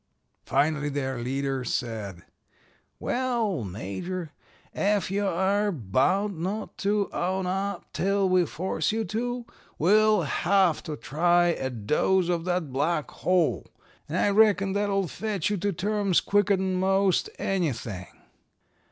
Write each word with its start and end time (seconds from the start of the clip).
"Finally 0.47 0.89
their 0.89 1.19
leader 1.19 1.63
said: 1.63 2.23
'Well, 2.97 3.63
Major, 3.63 4.31
ef 4.73 5.11
you 5.11 5.27
are 5.27 5.71
bound 5.71 6.39
not 6.39 6.75
to 6.79 7.07
own 7.13 7.45
up 7.45 7.85
till 7.93 8.27
we 8.27 8.47
force 8.47 8.91
you 8.91 9.05
to, 9.05 9.45
we'll 9.77 10.23
have 10.23 10.81
to 10.85 10.95
try 10.97 11.49
a 11.49 11.69
dose 11.69 12.29
of 12.29 12.45
the 12.45 12.59
Black 12.59 13.11
Hole, 13.11 13.67
and 14.09 14.17
I 14.17 14.31
reckon 14.31 14.73
that'll 14.73 15.07
fetch 15.07 15.51
you 15.51 15.57
to 15.57 15.71
terms 15.71 16.19
quicker'n 16.19 16.79
most 16.79 17.29
anything.' 17.37 18.07